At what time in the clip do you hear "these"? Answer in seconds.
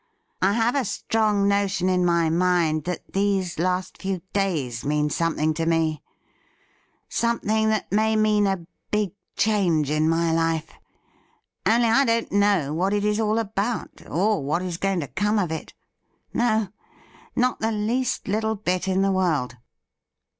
3.13-3.59